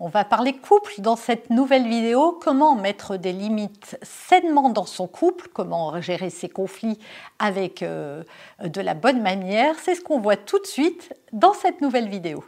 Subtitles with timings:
[0.00, 5.06] On va parler couple dans cette nouvelle vidéo, comment mettre des limites sainement dans son
[5.06, 6.98] couple, comment gérer ses conflits
[7.82, 8.24] euh,
[8.64, 9.76] de la bonne manière?
[9.78, 12.42] C'est ce qu'on voit tout de suite dans cette nouvelle vidéo.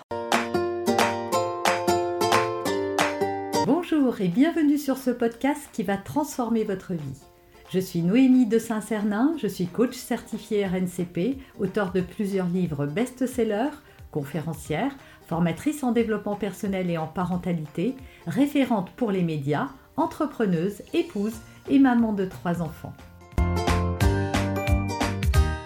[3.65, 7.21] Bonjour et bienvenue sur ce podcast qui va transformer votre vie.
[7.71, 13.71] Je suis Noémie de Saint-Cernin, je suis coach certifié RNCP, auteur de plusieurs livres best-sellers,
[14.17, 14.97] conférencière,
[15.27, 17.95] formatrice en développement personnel et en parentalité,
[18.27, 21.35] référente pour les médias, entrepreneuse, épouse
[21.69, 22.95] et maman de trois enfants.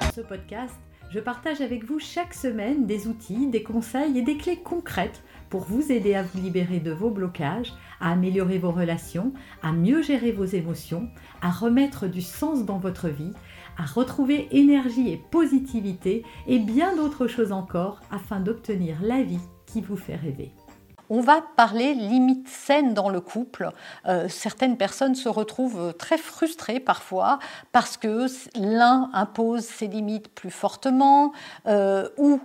[0.00, 0.74] Dans ce podcast,
[1.10, 5.64] je partage avec vous chaque semaine des outils, des conseils et des clés concrètes pour
[5.64, 9.32] vous aider à vous libérer de vos blocages, à améliorer vos relations,
[9.62, 11.08] à mieux gérer vos émotions,
[11.42, 13.32] à remettre du sens dans votre vie,
[13.76, 19.80] à retrouver énergie et positivité et bien d'autres choses encore afin d'obtenir la vie qui
[19.80, 20.52] vous fait rêver.
[21.12, 23.70] On va parler limites saines dans le couple.
[24.06, 27.40] Euh, certaines personnes se retrouvent très frustrées parfois
[27.72, 31.32] parce que l'un impose ses limites plus fortement
[31.66, 32.40] euh, ou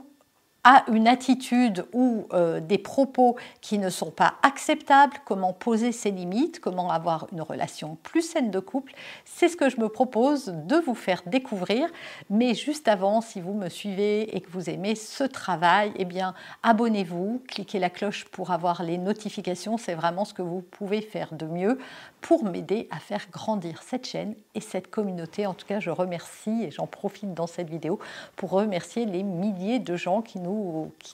[0.66, 6.09] à une attitude ou euh, des propos qui ne sont pas acceptables, comment poser ses
[6.09, 8.93] limites, comment avoir une relation plus saine de couple,
[9.25, 11.88] c'est ce que je me propose de vous faire découvrir.
[12.31, 16.33] Mais juste avant, si vous me suivez et que vous aimez ce travail, eh bien
[16.63, 21.36] abonnez-vous, cliquez la cloche pour avoir les notifications, c'est vraiment ce que vous pouvez faire
[21.36, 21.77] de mieux
[22.21, 25.45] pour m'aider à faire grandir cette chaîne et cette communauté.
[25.45, 27.99] En tout cas, je remercie et j'en profite dans cette vidéo
[28.36, 30.55] pour remercier les milliers de gens qui nous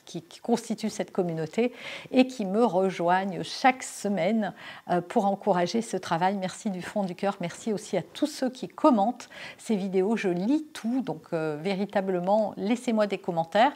[0.06, 1.74] qui, constituent cette communauté
[2.12, 4.54] et qui me rejoignent chaque semaine
[4.90, 6.36] euh, pour encourager ce travail.
[6.38, 7.38] Merci du fond du cœur.
[7.42, 10.16] Merci aussi à tous ceux qui commentent ces vidéos.
[10.16, 13.74] Je lis tout, donc euh, véritablement, laissez-moi des commentaires,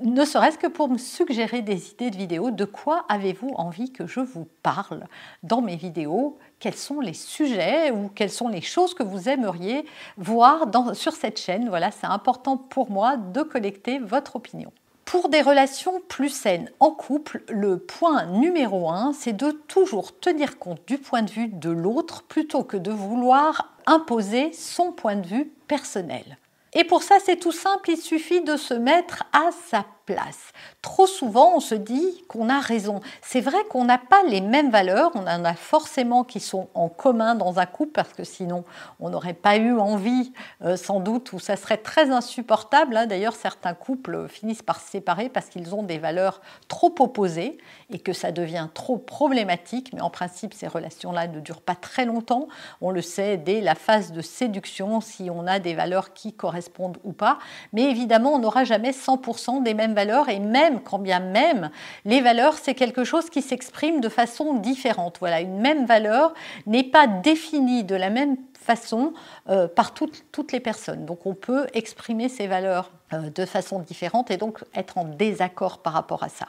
[0.00, 2.50] ne serait-ce que pour me suggérer des idées de vidéos.
[2.50, 5.06] De quoi avez-vous envie que je vous parle
[5.42, 6.38] dans mes vidéos?
[6.58, 9.84] Quels sont les sujets ou quelles sont les choses que vous aimeriez
[10.16, 11.68] voir sur cette chaîne?
[11.68, 14.72] Voilà, c'est important pour moi de collecter votre opinion.
[15.12, 20.58] Pour des relations plus saines en couple, le point numéro un, c'est de toujours tenir
[20.58, 25.26] compte du point de vue de l'autre plutôt que de vouloir imposer son point de
[25.26, 26.38] vue personnel.
[26.72, 30.52] Et pour ça, c'est tout simple, il suffit de se mettre à sa place.
[30.80, 33.00] Trop souvent, on se dit qu'on a raison.
[33.20, 36.88] C'est vrai qu'on n'a pas les mêmes valeurs, on en a forcément qui sont en
[36.88, 38.64] commun dans un couple, parce que sinon,
[39.00, 40.32] on n'aurait pas eu envie,
[40.64, 42.96] euh, sans doute, ou ça serait très insupportable.
[42.96, 43.06] Hein.
[43.06, 47.58] D'ailleurs, certains couples finissent par se séparer parce qu'ils ont des valeurs trop opposées
[47.90, 49.92] et que ça devient trop problématique.
[49.92, 52.48] Mais en principe, ces relations-là ne durent pas très longtemps.
[52.80, 56.98] On le sait dès la phase de séduction, si on a des valeurs qui correspondent
[57.04, 57.38] ou pas.
[57.72, 59.91] Mais évidemment, on n'aura jamais 100% des mêmes
[60.28, 61.70] et même quand bien même
[62.04, 65.16] les valeurs c'est quelque chose qui s'exprime de façon différente.
[65.20, 66.34] Voilà, une même valeur
[66.66, 69.12] n'est pas définie de la même façon
[69.48, 71.04] euh, par toutes, toutes, les personnes.
[71.04, 75.78] Donc on peut exprimer ces valeurs euh, de façon différente et donc être en désaccord
[75.78, 76.46] par rapport à ça.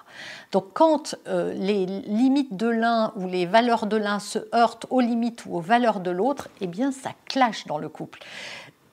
[0.51, 5.01] Donc quand euh, les limites de l'un ou les valeurs de l'un se heurtent aux
[5.01, 8.19] limites ou aux valeurs de l'autre, eh bien ça clash dans le couple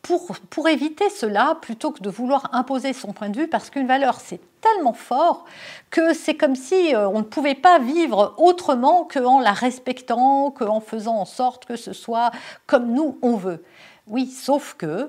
[0.02, 4.20] pour, éviter cela, plutôt que de vouloir imposer son point de vue, parce qu'une valeur,
[4.20, 5.44] c'est tellement fort
[5.90, 10.80] que c'est comme si euh, on ne pouvait pas vivre autrement qu'en la respectant, qu'en
[10.80, 12.30] faisant en sorte que ce soit
[12.66, 13.64] comme nous on veut.
[14.06, 15.08] Oui, sauf que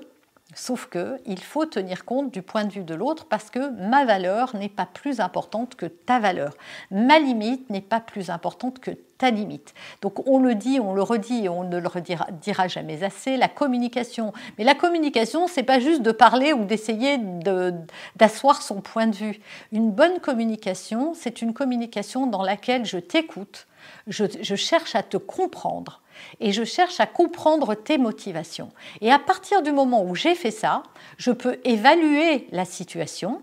[0.54, 4.04] Sauf que il faut tenir compte du point de vue de l'autre parce que ma
[4.04, 6.54] valeur n'est pas plus importante que ta valeur.
[6.90, 9.72] Ma limite n'est pas plus importante que ta limite.
[10.02, 13.38] Donc on le dit, on le redit, on ne le redira dira jamais assez.
[13.38, 17.18] La communication, mais la communication, c'est pas juste de parler ou d'essayer
[18.16, 19.40] d'asseoir son point de vue.
[19.72, 23.66] Une bonne communication, c'est une communication dans laquelle je t'écoute,
[24.06, 26.01] je cherche à te comprendre
[26.40, 28.70] et je cherche à comprendre tes motivations.
[29.00, 30.82] Et à partir du moment où j'ai fait ça,
[31.16, 33.42] je peux évaluer la situation,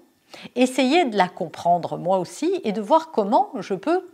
[0.55, 4.05] essayer de la comprendre moi aussi et de voir comment je peux,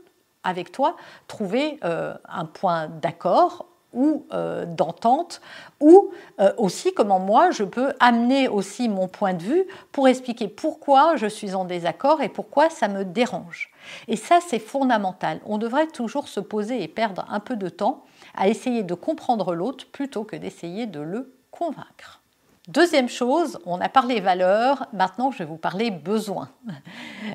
[0.43, 0.95] avec toi,
[1.27, 3.65] trouver euh, un point d'accord
[3.95, 5.41] ou euh, d'entente,
[5.79, 10.49] ou euh, aussi comment moi je peux amener aussi mon point de vue pour expliquer
[10.49, 13.71] pourquoi je suis en désaccord et pourquoi ça me dérange.
[14.07, 15.39] Et ça, c'est fondamental.
[15.45, 18.03] On devrait toujours se poser et perdre un peu de temps
[18.35, 22.21] à essayer de comprendre l'autre plutôt que d'essayer de le convaincre.
[22.67, 26.49] Deuxième chose, on a parlé valeurs, maintenant je vais vous parler besoins.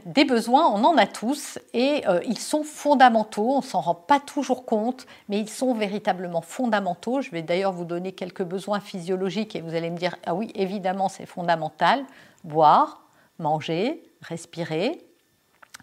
[0.04, 4.18] Des besoins, on en a tous et euh, ils sont fondamentaux, on s'en rend pas
[4.18, 7.20] toujours compte, mais ils sont véritablement fondamentaux.
[7.20, 10.50] Je vais d'ailleurs vous donner quelques besoins physiologiques et vous allez me dire, ah oui,
[10.56, 12.04] évidemment c'est fondamental,
[12.42, 13.02] boire,
[13.38, 14.98] manger, respirer,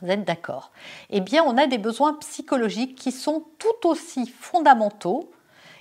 [0.01, 0.71] Vous êtes d'accord
[1.09, 5.31] Eh bien, on a des besoins psychologiques qui sont tout aussi fondamentaux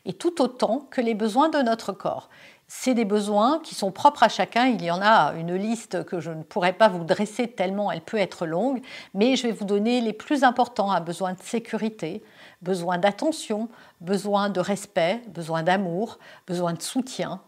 [0.05, 2.29] et tout autant que les besoins de notre corps.
[2.69, 4.67] C'est des besoins qui sont propres à chacun.
[4.67, 8.01] Il y en a une liste que je ne pourrais pas vous dresser tellement elle
[8.01, 8.81] peut être longue,
[9.15, 10.91] mais je vais vous donner les plus importants.
[10.91, 12.25] Un besoin de sécurité,
[12.63, 13.69] besoin d'attention,
[14.01, 17.41] besoin de respect, besoin d'amour, besoin de soutien.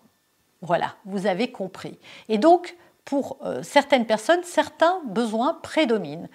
[0.60, 1.98] Voilà, vous avez compris.
[2.28, 2.76] Et donc,
[3.08, 6.28] pour euh, certaines personnes, certains besoins prédominent.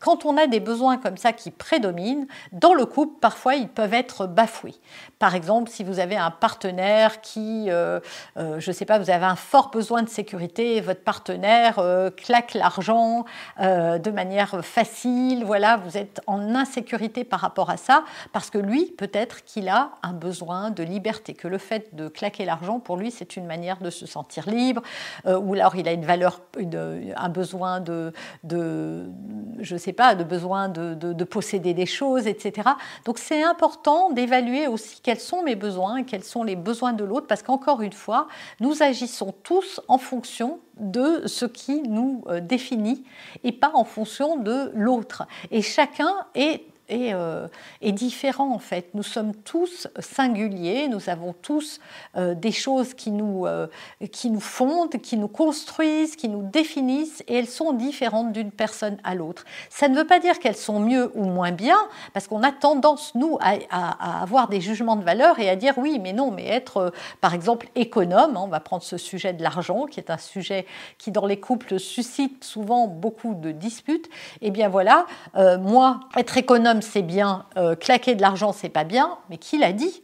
[0.00, 3.94] Quand on a des besoins comme ça qui prédominent, dans le couple, parfois, ils peuvent
[3.94, 4.74] être bafoués.
[5.18, 8.00] Par exemple, si vous avez un partenaire qui, euh,
[8.38, 12.10] euh, je ne sais pas, vous avez un fort besoin de sécurité, votre partenaire euh,
[12.10, 13.24] claque l'argent
[13.58, 18.86] de manière facile, voilà, vous êtes en insécurité par rapport à ça, parce que lui,
[18.86, 23.10] peut-être qu'il a un besoin de liberté, que le fait de claquer l'argent, pour lui,
[23.10, 24.82] c'est une manière de se sentir libre,
[25.26, 28.12] ou alors il a une valeur, un besoin de,
[28.44, 29.10] de
[29.58, 32.68] je sais pas, de besoin de, posséder des choses, etc.
[33.04, 37.26] Donc c'est important d'évaluer aussi quels sont mes besoins quels sont les besoins de l'autre,
[37.26, 38.26] parce qu'encore une fois,
[38.58, 43.04] nous agissons tous en fonction de ce qui nous euh, définit
[43.44, 45.24] et pas en fonction de l'autre.
[45.50, 47.48] Et chacun est euh,
[47.80, 48.88] est, différent en fait.
[48.94, 51.80] Nous sommes tous singuliers, nous avons tous
[52.16, 53.66] euh, des choses qui nous, euh,
[54.12, 58.98] qui nous fondent, qui nous construisent, qui nous définissent et elles sont différentes d'une personne
[59.04, 59.44] à l'autre.
[59.68, 61.76] Ça ne veut pas dire qu'elles sont mieux ou moins bien
[62.12, 65.98] parce qu'on a tendance, nous, à, avoir des jugements de valeur et à dire oui,
[66.00, 69.86] mais non, mais être par exemple économe, hein, on va prendre ce sujet de l'argent
[69.86, 70.66] qui est un sujet
[70.98, 74.06] qui dans les couples suscite souvent beaucoup de disputes,
[74.40, 78.84] et eh bien voilà, moi, être économe, c'est bien, euh, claquer de l'argent c'est pas
[78.84, 80.02] bien, mais qui l'a dit?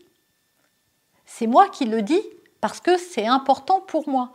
[1.24, 2.22] C'est moi qui le dis
[2.60, 4.32] parce que c'est important pour moi.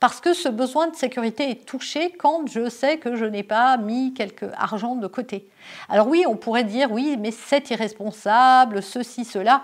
[0.00, 3.76] Parce que ce besoin de sécurité est touché quand je sais que je n'ai pas
[3.76, 5.48] mis quelque argent de côté.
[5.88, 9.62] Alors oui, on pourrait dire oui, mais c'est irresponsable, ceci, cela.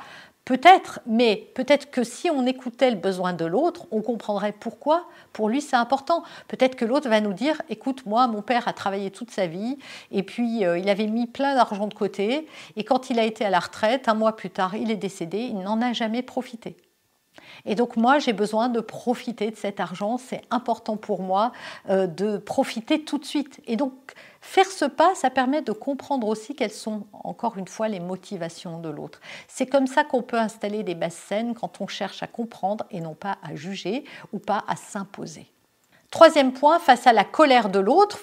[0.49, 5.05] Peut-être, mais peut-être que si on écoutait le besoin de l'autre, on comprendrait pourquoi
[5.35, 6.23] pour lui c'est important.
[6.49, 9.77] Peut-être que l'autre va nous dire, écoute, moi, mon père a travaillé toute sa vie,
[10.11, 13.45] et puis euh, il avait mis plein d'argent de côté, et quand il a été
[13.45, 16.79] à la retraite, un mois plus tard, il est décédé, il n'en a jamais profité.
[17.67, 20.17] Et donc moi, j'ai besoin de profiter de cet argent.
[20.17, 21.53] C'est important pour moi
[21.91, 23.61] euh, de profiter tout de suite.
[23.67, 23.93] Et donc
[24.41, 28.79] faire ce pas, ça permet de comprendre aussi quelles sont, encore une fois, les motivations
[28.79, 29.21] de l'autre.
[29.47, 33.01] C'est comme ça qu'on peut installer des basses scènes quand on cherche à comprendre et
[33.01, 35.47] non pas à juger ou pas à s'imposer.
[36.11, 38.19] Troisième point, face à la colère de l'autre,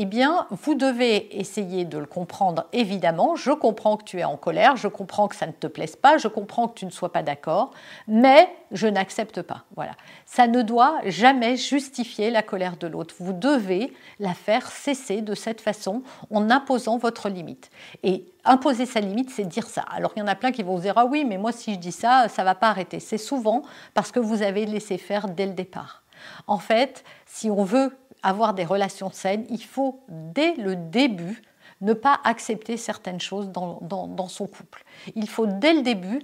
[0.00, 3.34] eh bien, vous devez essayer de le comprendre, évidemment.
[3.34, 6.18] Je comprends que tu es en colère, je comprends que ça ne te plaise pas,
[6.18, 7.72] je comprends que tu ne sois pas d'accord,
[8.06, 9.64] mais je n'accepte pas.
[9.74, 9.90] Voilà.
[10.24, 13.12] Ça ne doit jamais justifier la colère de l'autre.
[13.18, 17.68] Vous devez la faire cesser de cette façon en imposant votre limite.
[18.04, 19.82] Et imposer sa limite, c'est dire ça.
[19.90, 21.74] Alors il y en a plein qui vont vous dire Ah oui, mais moi si
[21.74, 23.00] je dis ça, ça ne va pas arrêter.
[23.00, 23.62] C'est souvent
[23.94, 26.04] parce que vous avez laissé faire dès le départ.
[26.46, 27.92] En fait, si on veut
[28.22, 31.42] avoir des relations saines, il faut dès le début
[31.80, 34.84] ne pas accepter certaines choses dans, son couple.
[35.14, 36.20] Il faut dès le début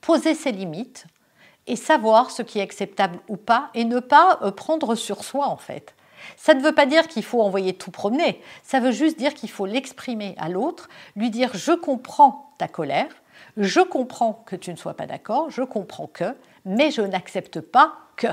[0.00, 1.06] poser ses limites
[1.66, 5.46] et savoir ce qui est acceptable ou pas et ne pas euh, prendre sur soi
[5.46, 5.94] en fait.
[6.36, 9.50] Ça ne veut pas dire qu'il faut envoyer tout promener, ça veut juste dire qu'il
[9.50, 13.08] faut l'exprimer à l'autre, lui dire je comprends ta colère,
[13.56, 17.94] je comprends que tu ne sois pas d'accord, je comprends que, mais je n'accepte pas
[18.16, 18.28] que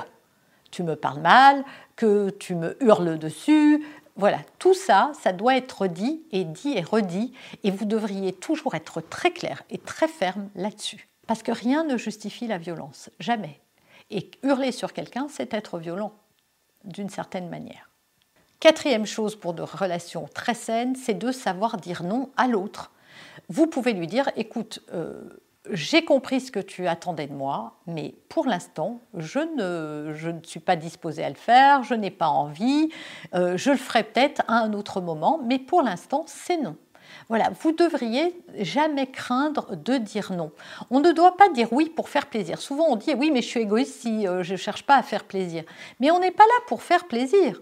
[0.71, 1.63] tu me parles mal,
[1.95, 3.83] que tu me hurles dessus.
[4.15, 7.33] Voilà, tout ça, ça doit être dit et dit et redit,
[7.63, 11.09] et vous devriez toujours être très clair et très ferme là-dessus.
[11.27, 13.59] Parce que rien ne justifie la violence, jamais.
[14.11, 16.13] Et hurler sur quelqu'un, c'est être violent,
[16.83, 17.89] d'une certaine manière.
[18.59, 22.91] Quatrième chose pour de relations très saines, c'est de savoir dire non à l'autre.
[23.49, 25.23] Vous pouvez lui dire, écoute, euh,
[25.71, 30.75] j'ai compris ce que tu attendais de moi, mais pour l'instant, je ne, suis pas
[30.75, 32.89] disposée à le faire, je n'ai pas envie,
[33.33, 36.75] euh, je le ferai peut-être à un autre moment, mais pour l'instant, c'est non.
[37.29, 40.51] Voilà, vous devriez jamais craindre de dire non.
[40.91, 42.59] On ne doit pas dire oui pour faire plaisir.
[42.59, 45.03] Souvent on dit oui, mais je suis égoïste si euh, je ne cherche pas à
[45.03, 45.63] faire plaisir.
[45.99, 47.59] Mais on n'est pas là pour faire plaisir.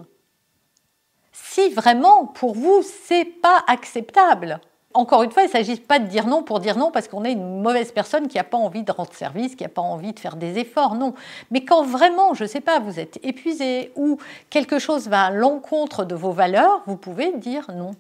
[1.32, 4.60] Si vraiment pour vous c'est pas acceptable,
[4.94, 7.24] encore une fois, il ne s'agit pas de dire non pour dire non parce qu'on
[7.24, 10.14] est une mauvaise personne qui n'a pas envie de rendre service, qui n'a pas envie
[10.14, 11.14] de faire des efforts, non.
[11.52, 14.18] Mais quand vraiment, je ne sais pas, vous êtes épuisé ou
[14.50, 17.92] quelque chose va à l'encontre de vos valeurs, vous pouvez dire non.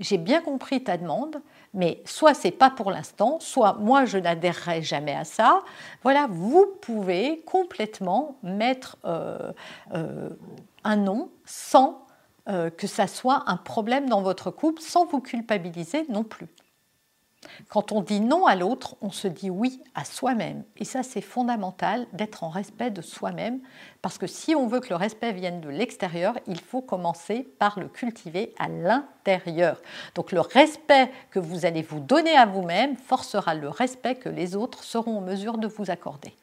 [0.00, 1.40] J'ai bien compris ta demande,
[1.74, 5.60] mais soit c'est pas pour l'instant, soit moi je n'adhérerai jamais à ça.
[6.02, 9.52] Voilà, vous pouvez complètement mettre euh,
[9.94, 10.30] euh,
[10.84, 12.04] un non sans
[12.48, 16.48] euh, que ça soit un problème dans votre couple sans vous culpabiliser non plus.
[17.68, 20.64] Quand on dit non à l'autre, on se dit oui à soi-même.
[20.76, 23.60] Et ça, c'est fondamental d'être en respect de soi-même,
[24.00, 27.78] parce que si on veut que le respect vienne de l'extérieur, il faut commencer par
[27.78, 29.80] le cultiver à l'intérieur.
[30.14, 34.54] Donc le respect que vous allez vous donner à vous-même forcera le respect que les
[34.54, 36.34] autres seront en mesure de vous accorder.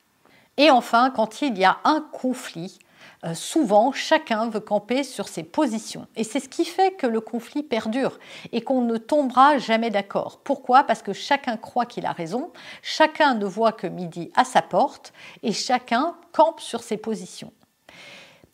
[0.57, 2.79] Et enfin, quand il y a un conflit,
[3.23, 6.07] euh, souvent chacun veut camper sur ses positions.
[6.15, 8.19] Et c'est ce qui fait que le conflit perdure
[8.51, 10.39] et qu'on ne tombera jamais d'accord.
[10.43, 10.83] Pourquoi?
[10.83, 12.51] Parce que chacun croit qu'il a raison,
[12.81, 15.13] chacun ne voit que midi à sa porte
[15.43, 17.51] et chacun campe sur ses positions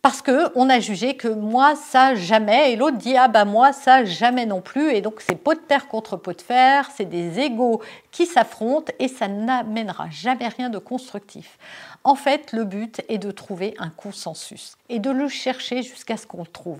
[0.06, 4.04] parce qu'on a jugé que moi ça jamais et l'autre dit ah bah moi ça
[4.04, 7.40] jamais non plus et donc c'est pot de terre contre pot de fer, c'est des
[7.40, 7.82] égaux
[8.12, 11.58] qui s'affrontent et ça n'amènera jamais rien de constructif.
[12.04, 16.28] En fait, le but est de trouver un consensus et de le chercher jusqu'à ce
[16.28, 16.78] qu'on le trouve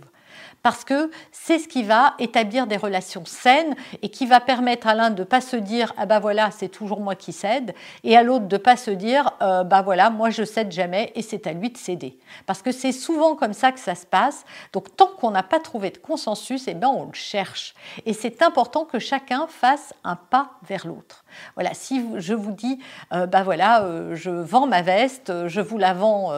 [0.62, 4.94] parce que c'est ce qui va établir des relations saines et qui va permettre à
[4.94, 8.16] l'un de ne pas se dire ah ben voilà c'est toujours moi qui cède et
[8.16, 11.22] à l'autre de ne pas se dire euh, bah voilà moi je cède jamais et
[11.22, 12.18] c'est à lui de céder.
[12.46, 14.44] Parce que c'est souvent comme ça que ça se passe.
[14.72, 17.74] Donc tant qu'on n'a pas trouvé de consensus et eh ben on le cherche.
[18.04, 21.24] Et c'est important que chacun fasse un pas vers l'autre.
[21.54, 22.78] Voilà si je vous dis
[23.12, 26.32] euh, bah voilà euh, je vends ma veste je vous la vends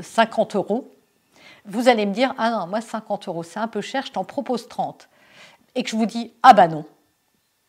[0.00, 0.90] 50 euros
[1.66, 4.24] vous allez me dire, ah non, moi 50 euros, c'est un peu cher, je t'en
[4.24, 5.08] propose 30.
[5.74, 6.84] Et que je vous dis, ah bah non.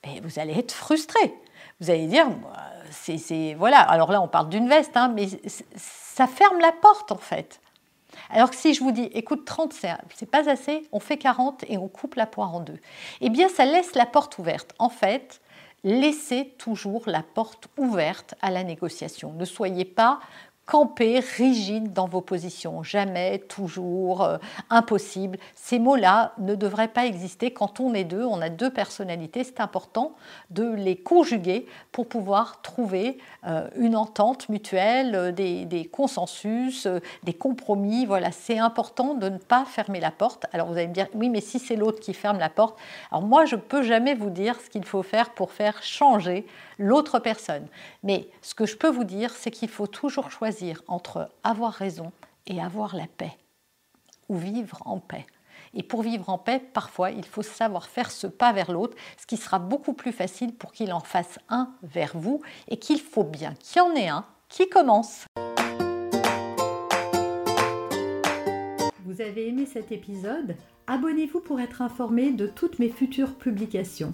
[0.04, 1.36] Et vous allez être frustré.
[1.80, 2.28] Vous allez dire,
[2.92, 5.28] c'est, voilà, alors là on parle d'une veste, hein, mais
[5.76, 7.60] ça ferme la porte en fait.
[8.30, 11.78] Alors que si je vous dis, écoute, 30, c'est pas assez, on fait 40 et
[11.78, 12.80] on coupe la poire en deux,
[13.20, 14.74] eh bien ça laisse la porte ouverte.
[14.80, 15.42] En fait,
[15.84, 19.34] laissez toujours la porte ouverte à la négociation.
[19.34, 20.20] Ne soyez pas
[20.72, 24.38] camper rigide dans vos positions, jamais, toujours, euh,
[24.70, 25.38] impossible.
[25.54, 29.60] Ces mots-là ne devraient pas exister quand on est deux, on a deux personnalités, c'est
[29.60, 30.14] important
[30.50, 36.88] de les conjuguer pour pouvoir trouver euh, une entente mutuelle, euh, des, consensus,
[37.24, 38.06] des compromis.
[38.06, 40.46] Voilà, c'est important de ne pas fermer la porte.
[40.54, 42.80] Alors vous allez me dire, oui, mais si c'est l'autre qui ferme la porte,
[43.12, 46.48] alors moi je ne peux jamais vous dire ce qu'il faut faire pour faire changer
[46.80, 47.68] l'autre personne.
[48.04, 52.12] Mais ce que je peux vous dire, c'est qu'il faut toujours choisir entre avoir raison
[52.48, 53.38] et avoir la paix,
[54.30, 55.26] ou vivre en paix.
[55.74, 59.26] Et pour vivre en paix, parfois, il faut savoir faire ce pas vers l'autre, ce
[59.26, 63.24] qui sera beaucoup plus facile pour qu'il en fasse un vers vous, et qu'il faut
[63.24, 65.26] bien qu'il y en ait un qui commence.
[69.06, 70.56] Vous avez aimé cet épisode?
[70.88, 74.14] Abonnez-vous pour être informé de toutes mes futures publications.